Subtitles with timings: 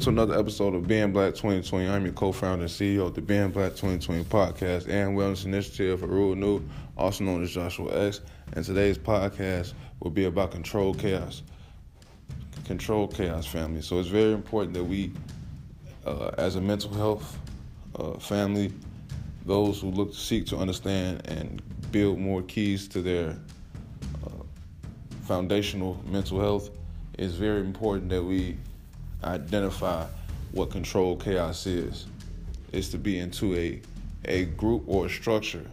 [0.00, 1.88] to another episode of Being Black 2020.
[1.88, 6.06] I'm your co-founder and CEO of the Being Black 2020 podcast and wellness initiative for
[6.06, 6.62] Rural New,
[6.98, 8.20] also known as Joshua X.
[8.52, 11.42] And today's podcast will be about control chaos.
[12.66, 13.80] Control chaos, family.
[13.80, 15.12] So it's very important that we,
[16.04, 17.38] uh, as a mental health
[17.98, 18.74] uh, family,
[19.46, 23.30] those who look to seek to understand and build more keys to their
[24.26, 24.42] uh,
[25.22, 26.68] foundational mental health,
[27.14, 28.58] it's very important that we
[29.24, 30.06] identify
[30.52, 32.06] what control chaos is.
[32.72, 33.80] Is to be into a
[34.24, 35.64] a group or a structure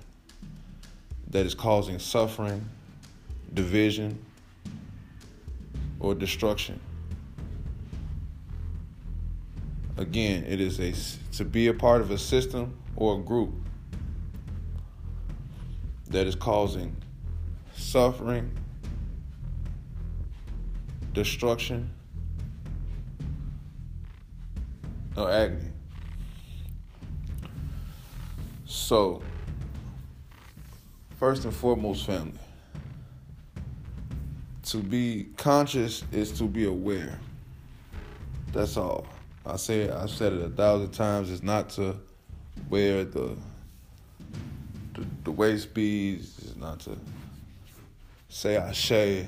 [1.29, 2.63] that is causing suffering,
[3.53, 4.23] division,
[5.99, 6.79] or destruction.
[9.97, 10.93] Again, it is a
[11.37, 13.53] to be a part of a system or a group
[16.09, 16.95] that is causing
[17.75, 18.51] suffering,
[21.13, 21.89] destruction,
[25.15, 25.71] or agony.
[28.65, 29.21] So,
[31.19, 32.39] first and foremost, family,
[34.63, 37.19] to be conscious is to be aware.
[38.51, 39.05] That's all.
[39.45, 41.29] I say I've said it a thousand times.
[41.29, 41.95] It's not to
[42.69, 43.35] wear the
[44.93, 46.37] the, the waist beads.
[46.39, 46.97] It's not to
[48.29, 49.27] say I say.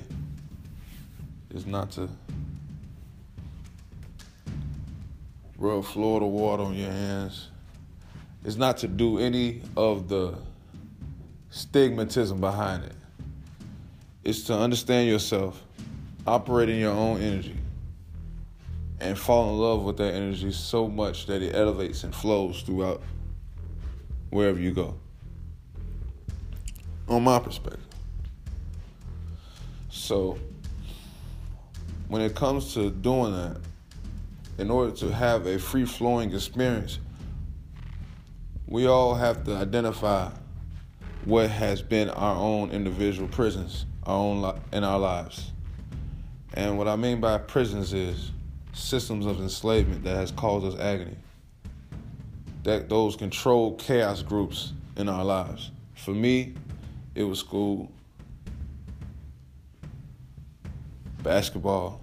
[1.51, 2.09] It's not to
[5.57, 7.49] rub Florida water on your hands.
[8.43, 10.35] It's not to do any of the
[11.51, 12.95] stigmatism behind it.
[14.23, 15.61] It's to understand yourself,
[16.27, 17.57] operate in your own energy,
[18.99, 23.01] and fall in love with that energy so much that it elevates and flows throughout
[24.29, 24.95] wherever you go.
[27.07, 27.81] On my perspective.
[29.89, 30.37] So,
[32.07, 33.57] when it comes to doing that,
[34.57, 36.99] in order to have a free flowing experience,
[38.67, 40.31] we all have to identify
[41.25, 45.51] what has been our own individual prisons, our own li- in our lives.
[46.53, 48.31] And what I mean by prisons is
[48.73, 51.15] systems of enslavement that has caused us agony.
[52.63, 55.71] That those controlled chaos groups in our lives.
[55.95, 56.53] For me,
[57.13, 57.91] it was school,
[61.23, 62.01] basketball,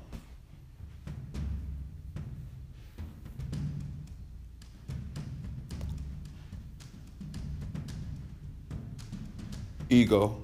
[9.92, 10.42] ego,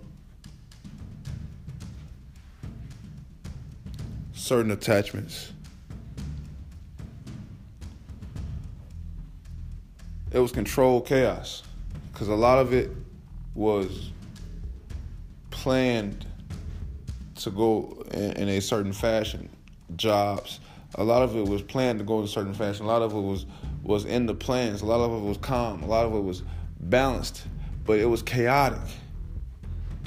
[4.35, 5.53] certain attachments.
[10.31, 11.63] It was controlled chaos
[12.13, 12.91] because a lot of it
[13.55, 14.11] was
[15.51, 16.27] planned
[17.37, 19.49] to go in, in, a certain fashion.
[19.97, 20.61] Jobs,
[20.97, 22.85] a lot of it was planned to go in a certain fashion.
[22.85, 23.47] A lot of it was
[23.83, 24.83] was in the plans.
[24.83, 25.83] A lot of it was calm.
[25.83, 26.43] A lot of it was
[26.81, 27.45] balanced,
[27.87, 28.81] but it was chaotic.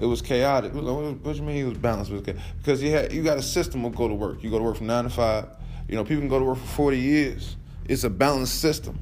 [0.02, 0.74] It was chaotic.
[0.74, 2.12] What do you mean he was balanced?
[2.58, 4.44] Because you had you got a system of go to work.
[4.44, 5.46] You go to work from nine to five.
[5.88, 7.56] You know, people can go to work for forty years.
[7.88, 9.00] It's a balanced system.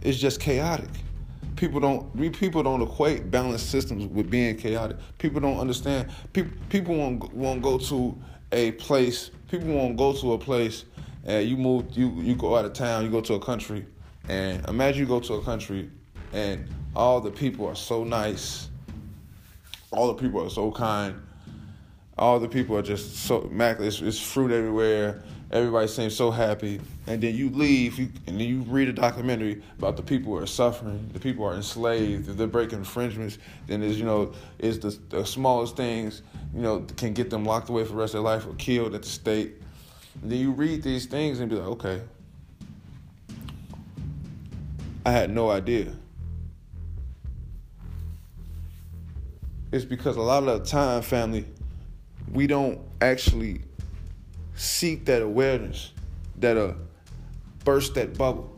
[0.00, 0.90] It's just chaotic.
[1.54, 4.96] People don't we people don't equate balanced systems with being chaotic.
[5.18, 6.10] People don't understand.
[6.32, 8.18] People people won't won't go to
[8.50, 9.30] a place.
[9.48, 10.86] People won't go to a place
[11.24, 13.04] and you move you you go out of town.
[13.04, 13.86] You go to a country,
[14.28, 15.88] and imagine you go to a country
[16.32, 18.70] and all the people are so nice
[19.92, 21.14] all the people are so kind.
[22.18, 23.92] All the people are just so immaculate.
[23.92, 25.22] It's, it's fruit everywhere.
[25.50, 26.80] Everybody seems so happy.
[27.06, 30.42] And then you leave, you, and then you read a documentary about the people who
[30.42, 33.38] are suffering, the people are enslaved, they're breaking infringements.
[33.66, 36.22] Then there's, you know, is the, the smallest things,
[36.54, 38.94] you know, can get them locked away for the rest of their life or killed
[38.94, 39.54] at the state.
[40.22, 42.02] And then you read these things and be like, okay,
[45.04, 45.92] I had no idea.
[49.72, 51.46] It's because a lot of the time, family,
[52.30, 53.62] we don't actually
[54.54, 55.92] seek that awareness,
[56.38, 56.74] that uh,
[57.64, 58.54] burst that bubble.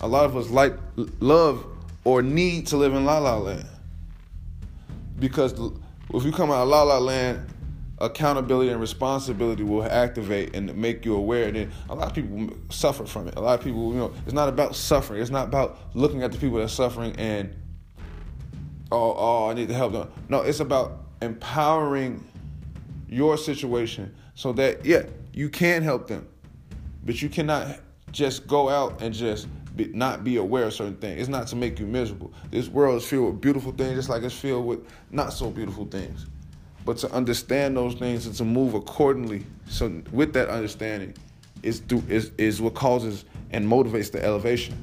[0.00, 0.74] A lot of us like
[1.20, 1.66] love
[2.04, 3.66] or need to live in La La Land
[5.18, 5.52] because
[6.12, 7.48] if you come out of La La Land,
[7.98, 11.46] accountability and responsibility will activate and make you aware.
[11.46, 13.34] And then a lot of people suffer from it.
[13.36, 15.22] A lot of people, you know, it's not about suffering.
[15.22, 17.54] It's not about looking at the people that are suffering and
[18.92, 20.10] oh, oh, I need to help them.
[20.28, 22.26] No, it's about empowering
[23.08, 26.26] your situation so that, yeah, you can help them,
[27.04, 27.80] but you cannot
[28.12, 31.20] just go out and just be, not be aware of certain things.
[31.20, 32.32] It's not to make you miserable.
[32.50, 34.80] This world is filled with beautiful things, just like it's filled with
[35.10, 36.26] not so beautiful things.
[36.84, 39.44] But to understand those things and to move accordingly.
[39.68, 41.14] So with that understanding,
[41.62, 44.74] is through is, is what causes and motivates the elevation.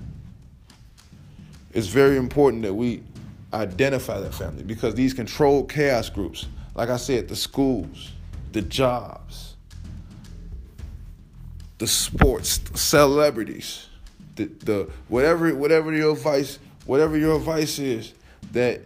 [1.73, 3.03] It's very important that we
[3.53, 8.11] identify that family because these controlled chaos groups, like I said, the schools,
[8.51, 9.55] the jobs,
[11.77, 13.87] the sports, the celebrities,
[14.35, 18.13] the, the whatever whatever your advice whatever your advice is
[18.51, 18.81] that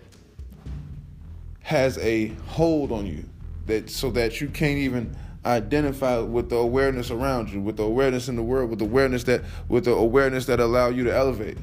[1.61, 3.23] has a hold on you
[3.65, 5.15] that so that you can't even
[5.45, 9.23] identify with the awareness around you with the awareness in the world with the awareness
[9.23, 11.57] that with the awareness that allow you to elevate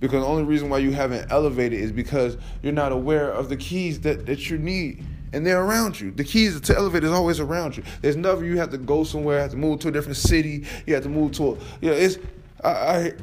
[0.00, 3.56] because the only reason why you haven't elevated is because you're not aware of the
[3.56, 6.10] keys that, that you need and they're around you.
[6.10, 7.82] The keys to elevate is always around you.
[8.00, 10.94] There's never you have to go somewhere, have to move to a different city, you
[10.94, 12.18] have to move to a you know, it's
[12.62, 12.98] I, I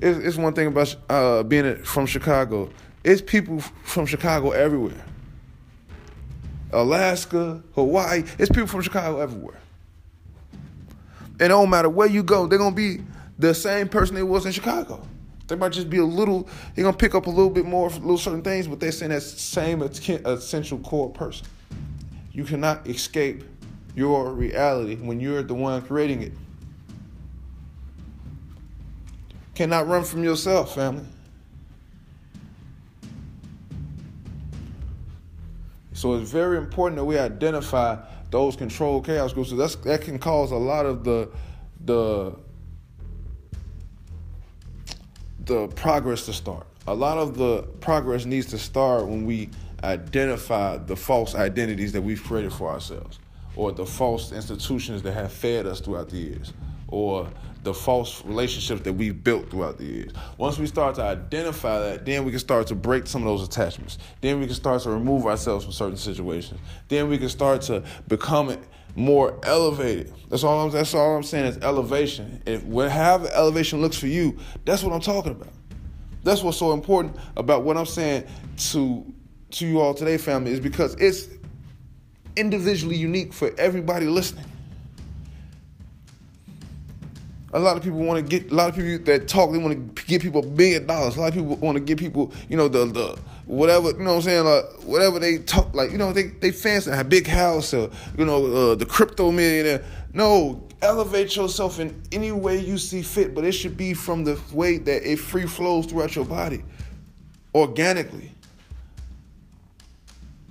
[0.00, 2.70] it's, it's one thing about uh, being from Chicago.
[3.04, 5.04] It's people from Chicago everywhere.
[6.72, 9.58] Alaska, Hawaii, it's people from Chicago everywhere.
[11.40, 13.00] And don't matter where you go, they're gonna be
[13.38, 15.06] the same person they was in Chicago.
[15.52, 18.16] They might just be a little, they're gonna pick up a little bit more little
[18.16, 21.46] certain things, but they're saying that same essential core person.
[22.32, 23.44] You cannot escape
[23.94, 26.32] your reality when you're the one creating it.
[29.54, 31.04] Cannot run from yourself, family.
[35.92, 37.98] So it's very important that we identify
[38.30, 39.50] those controlled chaos groups.
[39.50, 41.28] So that's, that can cause a lot of the
[41.84, 42.36] the
[45.46, 46.66] the progress to start.
[46.86, 49.50] A lot of the progress needs to start when we
[49.82, 53.18] identify the false identities that we've created for ourselves,
[53.56, 56.52] or the false institutions that have fed us throughout the years,
[56.88, 57.28] or
[57.62, 60.12] the false relationships that we've built throughout the years.
[60.36, 63.46] Once we start to identify that, then we can start to break some of those
[63.46, 63.98] attachments.
[64.20, 66.60] Then we can start to remove ourselves from certain situations.
[66.88, 68.56] Then we can start to become
[68.94, 70.12] more elevated.
[70.28, 70.70] That's all I'm.
[70.70, 72.42] That's all I'm saying is elevation.
[72.46, 75.52] If however elevation looks for you, that's what I'm talking about.
[76.22, 78.26] That's what's so important about what I'm saying
[78.70, 79.04] to
[79.52, 81.28] to you all today, family, is because it's
[82.36, 84.44] individually unique for everybody listening.
[87.54, 89.52] A lot of people want to get a lot of people that talk.
[89.52, 91.16] They want to give people a billion dollars.
[91.16, 93.90] A lot of people want to give people, you know, the the whatever.
[93.90, 94.44] You know what I'm saying?
[94.44, 98.24] Like whatever they talk, like you know, they they fancy a big house or you
[98.24, 99.84] know uh, the crypto millionaire.
[100.14, 104.38] No, elevate yourself in any way you see fit, but it should be from the
[104.52, 106.62] way that it free flows throughout your body,
[107.54, 108.32] organically.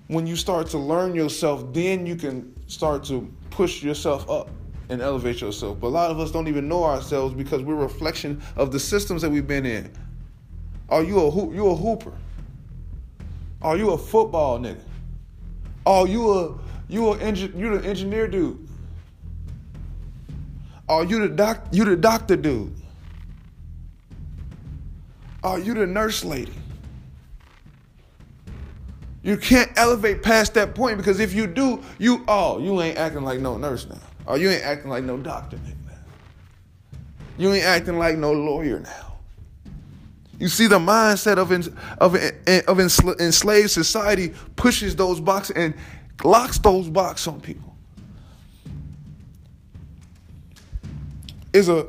[0.08, 4.50] When you start to learn yourself, then you can start to push yourself up
[4.90, 5.80] and elevate yourself.
[5.80, 8.80] But a lot of us don't even know ourselves because we're a reflection of the
[8.80, 9.92] systems that we've been in.
[10.90, 12.14] Are you a you a hooper?
[13.62, 14.82] Are you a football nigga?
[15.86, 18.68] Are you a you a engi- you the engineer dude?
[20.90, 22.76] Are you the doc you the doctor dude?
[25.44, 26.54] Are you the nurse lady?
[29.24, 33.24] You can't elevate past that point because if you do, you oh, you ain't acting
[33.24, 34.00] like no nurse now.
[34.28, 36.98] Oh, you ain't acting like no doctor nigga now.
[37.38, 39.11] You ain't acting like no lawyer now.
[40.42, 41.52] You see, the mindset of
[42.00, 42.16] of
[42.68, 42.80] of
[43.20, 45.76] enslaved society pushes those boxes and
[46.24, 47.76] locks those boxes on people.
[51.54, 51.86] Is a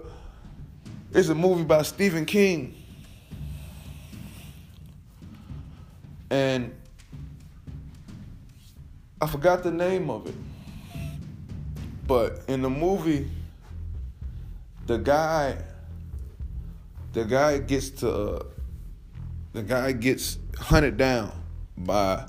[1.15, 2.75] is a movie by Stephen King,
[6.31, 6.75] and
[9.19, 10.35] I forgot the name of it.
[12.07, 13.31] But in the movie,
[14.85, 15.57] the guy,
[17.12, 18.42] the guy gets to, uh,
[19.52, 21.33] the guy gets hunted down
[21.76, 22.26] by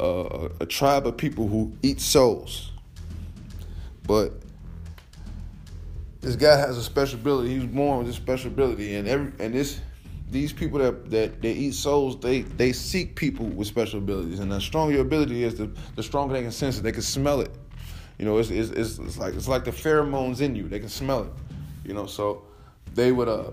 [0.00, 2.72] uh, a tribe of people who eat souls.
[4.06, 4.32] But
[6.20, 7.50] this guy has a special ability.
[7.50, 9.80] He was born with this special ability, and every and this
[10.28, 14.50] these people that that they eat souls, they they seek people with special abilities, and
[14.50, 16.82] the stronger your ability is, the the stronger they can sense it.
[16.82, 17.50] They can smell it.
[18.18, 20.68] You know, it's, it's, it's, it's, like it's like the pheromones in you.
[20.68, 21.32] They can smell it.
[21.84, 22.42] You know, so
[22.94, 23.50] they would uh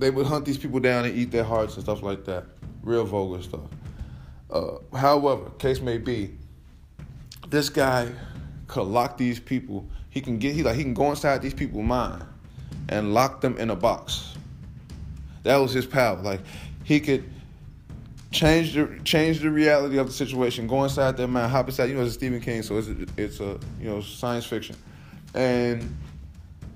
[0.00, 2.44] they would hunt these people down and eat their hearts and stuff like that.
[2.82, 3.60] Real vulgar stuff.
[4.50, 6.36] Uh, however, case may be,
[7.48, 8.10] this guy
[8.66, 9.86] could lock these people.
[10.08, 12.24] He can get he like he can go inside these people's mind
[12.88, 14.34] and lock them in a box.
[15.42, 16.20] That was his power.
[16.20, 16.40] Like
[16.84, 17.24] he could
[18.30, 20.66] change the change the reality of the situation.
[20.66, 21.90] Go inside their mind, hop inside.
[21.90, 24.76] You know, it's Stephen King, so it's a, it's a you know science fiction,
[25.34, 25.96] and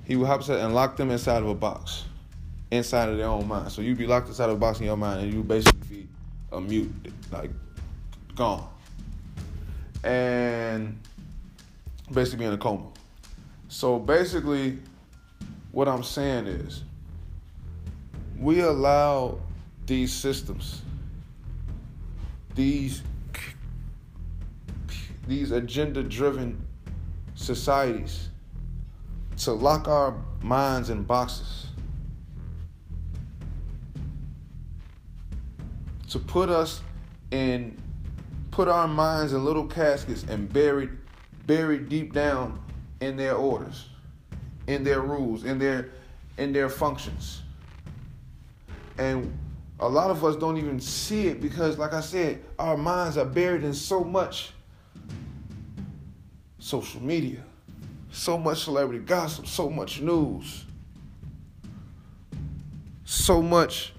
[0.04, 2.04] he would hop inside and lock them inside of a box,
[2.76, 3.70] inside of their own mind.
[3.72, 6.08] So you'd be locked inside of a box in your mind, and you basically be
[6.52, 6.92] a mute,
[7.30, 7.50] like
[8.34, 8.68] gone,
[10.02, 10.98] and
[12.12, 12.86] basically be in a coma.
[13.68, 14.78] So basically,
[15.72, 16.84] what I'm saying is,
[18.38, 19.38] we allow
[19.86, 20.82] these systems,
[22.54, 23.02] these
[25.26, 26.62] these agenda-driven
[27.34, 28.28] societies,
[29.38, 31.63] to lock our minds in boxes,
[36.14, 36.80] to put us
[37.32, 37.76] in,
[38.52, 40.90] put our minds in little caskets and buried,
[41.44, 42.62] buried deep down
[43.00, 43.88] in their orders,
[44.68, 45.90] in their rules, in their,
[46.38, 47.42] in their functions.
[48.96, 49.36] And
[49.80, 53.24] a lot of us don't even see it because, like I said, our minds are
[53.24, 54.52] buried in so much
[56.60, 57.42] social media,
[58.12, 60.64] so much celebrity gossip, so much news,
[63.04, 63.93] so much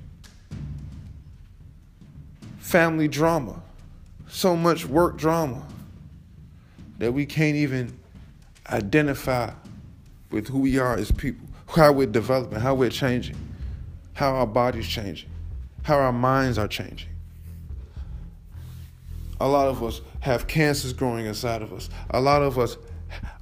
[2.75, 3.57] family drama,
[4.27, 5.65] so much work drama
[6.97, 7.97] that we can't even
[8.69, 9.49] identify
[10.29, 13.37] with who we are as people, how we're developing, how we're changing,
[14.11, 15.29] how our body's changing,
[15.83, 17.07] how our minds are changing.
[19.39, 21.89] A lot of us have cancers growing inside of us.
[22.09, 22.75] A lot of us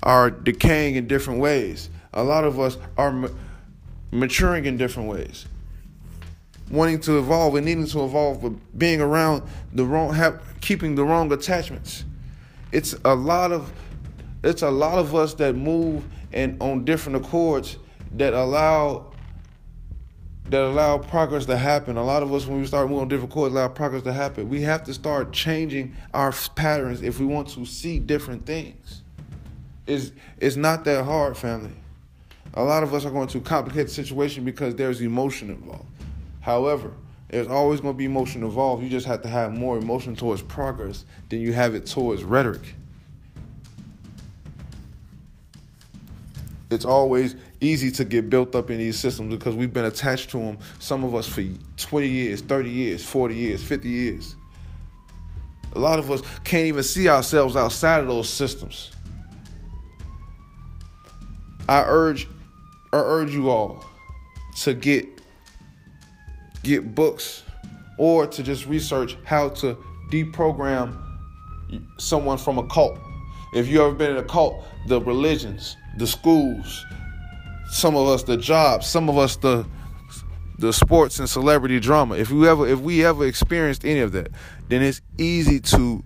[0.04, 1.90] are decaying in different ways.
[2.14, 3.30] A lot of us are ma-
[4.12, 5.48] maturing in different ways.
[6.74, 11.04] Wanting to evolve and needing to evolve, but being around the wrong, have, keeping the
[11.04, 12.04] wrong attachments.
[12.72, 13.72] It's a lot of,
[14.44, 16.04] it's a lot of us that move
[16.34, 17.78] and on different accords
[18.16, 19.14] that allow
[20.50, 21.96] that allow progress to happen.
[21.96, 24.50] A lot of us, when we start moving on different courses, allow progress to happen.
[24.50, 29.04] We have to start changing our patterns if we want to see different things.
[29.86, 31.72] It's, it's not that hard, family.
[32.56, 35.88] A lot of us are going to complicate the situation because there's emotion involved.
[36.44, 36.92] However,
[37.30, 38.84] there's always going to be emotion involved.
[38.84, 42.76] You just have to have more emotion towards progress than you have it towards rhetoric.
[46.70, 50.38] It's always easy to get built up in these systems because we've been attached to
[50.38, 51.46] them, some of us for
[51.78, 54.36] 20 years, 30 years, 40 years, 50 years.
[55.76, 58.92] A lot of us can't even see ourselves outside of those systems.
[61.70, 62.28] I urge
[62.92, 63.86] I urge you all
[64.58, 65.13] to get
[66.64, 67.44] get books
[67.98, 69.78] or to just research how to
[70.10, 71.00] deprogram
[71.98, 72.98] someone from a cult.
[73.54, 76.86] If you ever been in a cult, the religions, the schools,
[77.70, 79.66] some of us the jobs, some of us the
[80.60, 82.16] the sports and celebrity drama.
[82.16, 84.30] If we ever if we ever experienced any of that,
[84.70, 86.04] then it's easy to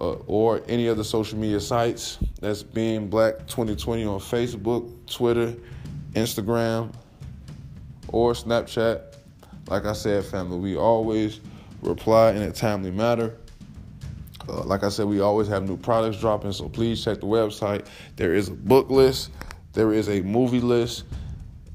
[0.00, 2.18] uh, or any other social media sites.
[2.40, 5.54] That's Being Black 2020 on Facebook, Twitter,
[6.12, 6.92] Instagram,
[8.08, 9.14] or Snapchat.
[9.68, 11.40] Like I said, family, we always
[11.82, 13.32] reply in a timely manner.
[14.48, 17.86] Uh, like I said, we always have new products dropping, so please check the website.
[18.14, 19.30] There is a book list,
[19.72, 21.04] there is a movie list,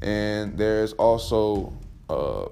[0.01, 1.73] and there's also
[2.09, 2.45] uh,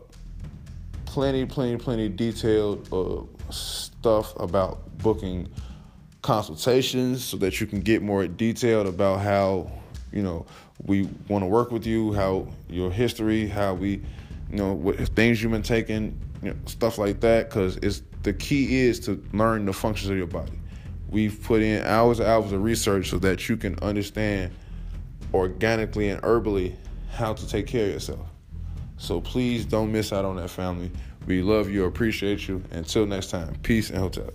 [1.06, 5.48] plenty, plenty, plenty detailed uh, stuff about booking
[6.22, 9.72] consultations so that you can get more detailed about how
[10.12, 10.46] you know
[10.86, 13.91] we want to work with you how your history how we
[14.51, 18.34] you know what things you've been taking you know, stuff like that because it's the
[18.34, 20.51] key is to learn the functions of your body
[21.10, 24.51] we've put in hours and hours of research so that you can understand
[25.34, 26.75] organically and herbally
[27.12, 28.27] how to take care of yourself
[28.98, 30.91] So please don't miss out on that family.
[31.29, 32.63] We love you, appreciate you.
[32.71, 34.31] Until next time, peace and hotel.